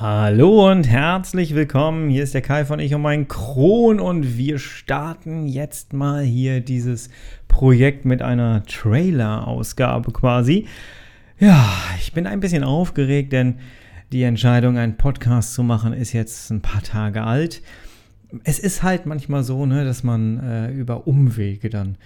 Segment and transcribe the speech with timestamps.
[0.00, 2.08] Hallo und herzlich willkommen.
[2.08, 6.62] Hier ist der Kai von Ich und mein Kron und wir starten jetzt mal hier
[6.62, 7.10] dieses
[7.48, 10.66] Projekt mit einer Trailer-Ausgabe quasi.
[11.38, 13.56] Ja, ich bin ein bisschen aufgeregt, denn
[14.10, 17.60] die Entscheidung, einen Podcast zu machen, ist jetzt ein paar Tage alt.
[18.42, 21.98] Es ist halt manchmal so, ne, dass man äh, über Umwege dann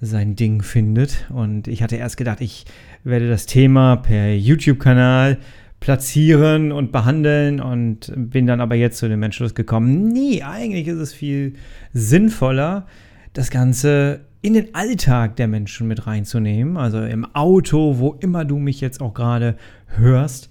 [0.00, 1.26] sein Ding findet.
[1.28, 2.64] Und ich hatte erst gedacht, ich
[3.04, 5.36] werde das Thema per YouTube-Kanal
[5.82, 10.98] platzieren und behandeln und bin dann aber jetzt zu dem Entschluss gekommen, nee, eigentlich ist
[10.98, 11.54] es viel
[11.92, 12.86] sinnvoller,
[13.32, 18.58] das Ganze in den Alltag der Menschen mit reinzunehmen, also im Auto, wo immer du
[18.58, 19.56] mich jetzt auch gerade
[19.88, 20.50] hörst.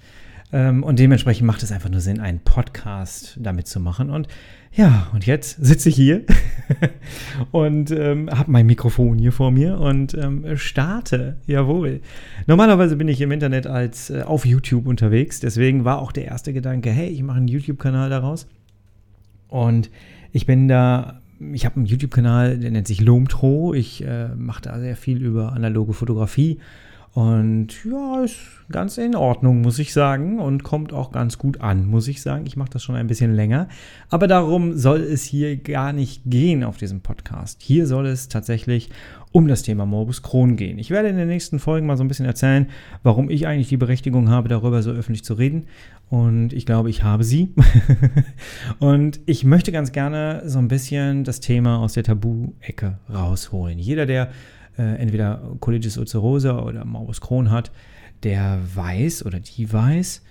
[0.52, 4.09] Ähm, und dementsprechend macht es einfach nur Sinn, einen Podcast damit zu machen.
[4.09, 4.27] Und
[4.73, 6.26] ja, und jetzt sitze ich hier
[7.52, 11.38] und ähm, habe mein Mikrofon hier vor mir und ähm, starte.
[11.48, 12.02] Jawohl.
[12.48, 16.53] Normalerweise bin ich im Internet als äh, auf YouTube unterwegs, deswegen war auch der erste
[16.53, 18.48] Gedanke, hey, ich mache einen YouTube-Kanal daraus.
[19.48, 19.89] Und
[20.31, 21.20] ich bin da,
[21.54, 23.74] ich habe einen YouTube-Kanal, der nennt sich Lomtro.
[23.74, 26.59] Ich äh, mache da sehr viel über analoge Fotografie
[27.13, 28.37] und ja, ist
[28.71, 30.40] ganz in Ordnung, muss ich sagen.
[30.40, 32.45] Und kommt auch ganz gut an, muss ich sagen.
[32.45, 33.68] Ich mache das schon ein bisschen länger.
[34.09, 37.62] Aber darum soll es hier gar nicht gehen auf diesem Podcast.
[37.62, 38.90] Hier soll es tatsächlich
[39.34, 40.79] um das Thema Morbus Crohn gehen.
[40.79, 42.68] Ich werde in den nächsten Folgen mal so ein bisschen erzählen,
[43.03, 45.65] warum ich eigentlich die Berechtigung habe, darüber so öffentlich zu reden.
[46.09, 47.53] Und ich glaube, ich habe sie.
[48.79, 53.79] und ich möchte ganz gerne so ein bisschen das Thema aus der Tabu-Ecke rausholen.
[53.79, 54.29] Jeder, der
[54.82, 57.71] äh, entweder Colitis ulcerosa oder Morbus Crohn hat,
[58.24, 60.24] der weiß oder die weiß,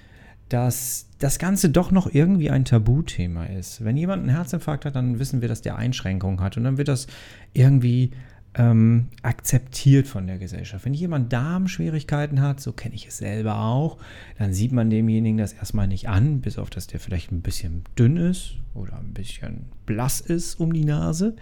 [0.49, 3.85] dass das Ganze doch noch irgendwie ein Tabuthema ist.
[3.85, 6.89] Wenn jemand einen Herzinfarkt hat, dann wissen wir, dass der Einschränkungen hat und dann wird
[6.89, 7.07] das
[7.53, 8.11] irgendwie
[8.55, 10.85] ähm, akzeptiert von der Gesellschaft.
[10.85, 13.99] Wenn jemand Darmschwierigkeiten hat, so kenne ich es selber auch,
[14.39, 17.85] dann sieht man demjenigen das erstmal nicht an, bis auf dass der vielleicht ein bisschen
[17.97, 21.37] dünn ist oder ein bisschen blass ist um die Nase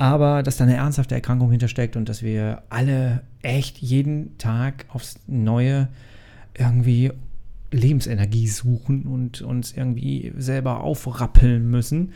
[0.00, 5.20] aber dass da eine ernsthafte Erkrankung hintersteckt und dass wir alle echt jeden Tag aufs
[5.26, 5.88] Neue
[6.56, 7.12] irgendwie
[7.70, 12.12] Lebensenergie suchen und uns irgendwie selber aufrappeln müssen.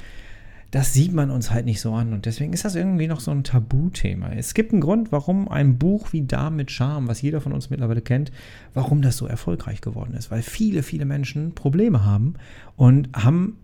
[0.71, 3.31] Das sieht man uns halt nicht so an und deswegen ist das irgendwie noch so
[3.31, 4.31] ein Tabuthema.
[4.33, 7.69] Es gibt einen Grund, warum ein Buch wie Darm mit Charme, was jeder von uns
[7.69, 8.33] mittlerweile kennt,
[8.73, 10.31] warum das so erfolgreich geworden ist.
[10.31, 12.37] Weil viele, viele Menschen Probleme haben
[12.77, 13.59] und haben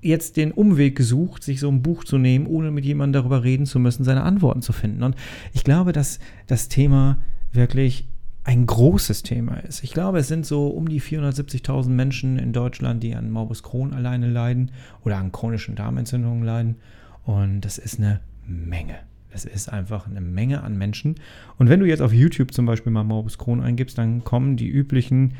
[0.00, 3.66] jetzt den Umweg gesucht, sich so ein Buch zu nehmen, ohne mit jemandem darüber reden
[3.66, 5.02] zu müssen, seine Antworten zu finden.
[5.02, 5.16] Und
[5.52, 7.18] ich glaube, dass das Thema
[7.52, 8.06] wirklich
[8.44, 9.84] ein großes Thema ist.
[9.84, 13.92] Ich glaube, es sind so um die 470.000 Menschen in Deutschland, die an Morbus Crohn
[13.92, 14.70] alleine leiden
[15.04, 16.76] oder an chronischen Darmentzündungen leiden.
[17.24, 18.94] Und das ist eine Menge.
[19.30, 21.16] Es ist einfach eine Menge an Menschen.
[21.58, 24.68] Und wenn du jetzt auf YouTube zum Beispiel mal Morbus Crohn eingibst, dann kommen die
[24.68, 25.34] üblichen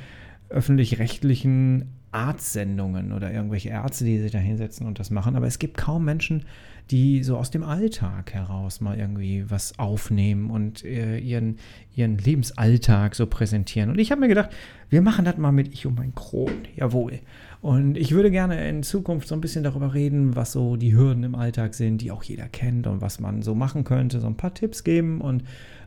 [0.50, 5.36] öffentlich-rechtlichen Arztsendungen oder irgendwelche Ärzte, die sich da hinsetzen und das machen.
[5.36, 6.44] Aber es gibt kaum Menschen,
[6.90, 11.58] die so aus dem Alltag heraus mal irgendwie was aufnehmen und äh, ihren,
[11.94, 13.90] ihren Lebensalltag so präsentieren.
[13.90, 14.50] Und ich habe mir gedacht,
[14.90, 16.66] wir machen das mal mit Ich und mein Kron.
[16.76, 17.20] Jawohl.
[17.60, 21.24] Und ich würde gerne in Zukunft so ein bisschen darüber reden, was so die Hürden
[21.24, 24.20] im Alltag sind, die auch jeder kennt und was man so machen könnte.
[24.20, 25.42] So ein paar Tipps geben und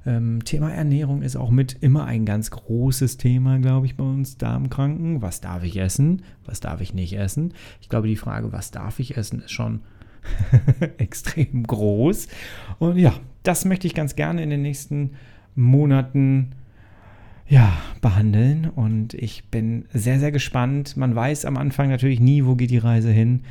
[0.06, 4.38] ähm, Thema Ernährung ist auch mit immer ein ganz großes Thema, glaube ich, bei uns
[4.38, 5.22] Darmkranken.
[5.22, 6.24] Was darf ich essen?
[6.46, 7.54] Was darf ich nicht essen?
[7.82, 9.82] Ich glaube, die Frage, was darf ich essen, ist schon
[10.98, 12.28] extrem groß.
[12.80, 13.14] Und ja,
[13.44, 15.12] das möchte ich ganz gerne in den nächsten
[15.56, 16.52] Monaten
[17.52, 18.70] ja, behandeln.
[18.74, 20.96] Und ich bin sehr, sehr gespannt.
[20.96, 23.42] Man weiß am Anfang natürlich nie, wo geht die Reise hin.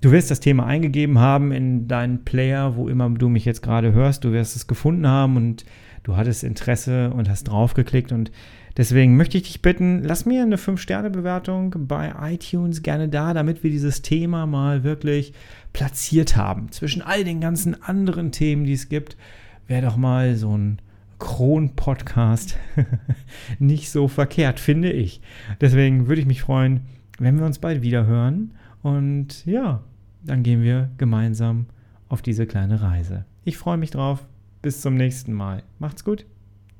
[0.00, 3.92] Du wirst das Thema eingegeben haben in deinen Player, wo immer du mich jetzt gerade
[3.92, 4.24] hörst.
[4.24, 5.66] Du wirst es gefunden haben und
[6.04, 8.12] du hattest Interesse und hast draufgeklickt.
[8.12, 8.32] Und
[8.78, 13.70] deswegen möchte ich dich bitten, lass mir eine 5-Sterne-Bewertung bei iTunes gerne da, damit wir
[13.70, 15.34] dieses Thema mal wirklich
[15.74, 16.72] platziert haben.
[16.72, 19.18] Zwischen all den ganzen anderen Themen, die es gibt,
[19.66, 20.78] wäre doch mal so ein
[21.18, 22.56] Kron-Podcast
[23.58, 25.20] nicht so verkehrt, finde ich.
[25.60, 26.82] Deswegen würde ich mich freuen,
[27.18, 28.54] wenn wir uns bald wieder hören.
[28.82, 29.82] Und ja,
[30.22, 31.66] dann gehen wir gemeinsam
[32.08, 33.24] auf diese kleine Reise.
[33.44, 34.26] Ich freue mich drauf.
[34.62, 35.62] Bis zum nächsten Mal.
[35.78, 36.24] Macht's gut.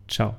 [0.08, 0.37] Ciao.